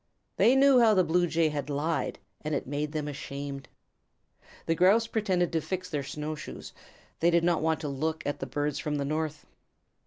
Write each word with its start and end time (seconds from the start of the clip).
They 0.37 0.55
knew 0.55 0.79
how 0.79 0.95
the 0.95 1.03
Blue 1.03 1.27
Jay 1.27 1.49
had 1.49 1.69
lied, 1.69 2.17
and 2.43 2.55
it 2.55 2.65
made 2.65 2.91
them 2.91 3.07
ashamed. 3.07 3.69
The 4.65 4.73
Grouse 4.73 5.05
pretended 5.05 5.51
to 5.53 5.61
fix 5.61 5.91
their 5.91 6.01
snow 6.01 6.33
shoes. 6.33 6.73
They 7.19 7.29
did 7.29 7.43
not 7.43 7.61
want 7.61 7.81
to 7.81 7.87
look 7.87 8.25
at 8.25 8.39
the 8.39 8.47
birds 8.47 8.79
from 8.79 8.95
the 8.95 9.05
north. 9.05 9.45